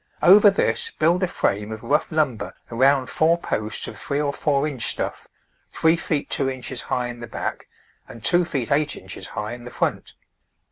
Over 0.23 0.49
this 0.49 0.89
build 0.97 1.21
a 1.21 1.27
frame 1.27 1.71
of 1.71 1.83
rough 1.83 2.11
lumber 2.11 2.55
around 2.71 3.05
four 3.05 3.37
posts 3.37 3.87
of 3.87 3.99
three 3.99 4.19
or 4.19 4.33
four 4.33 4.67
inch 4.67 4.87
stuff, 4.87 5.27
three 5.71 5.95
feet 5.95 6.27
two 6.27 6.49
inches 6.49 6.81
high 6.81 7.05
in 7.09 7.19
the 7.19 7.27
back, 7.27 7.67
and 8.07 8.23
two 8.25 8.43
feet 8.43 8.71
eight 8.71 8.95
inches 8.95 9.27
high 9.27 9.51
in 9.53 9.63
the 9.63 9.69
front. 9.69 10.13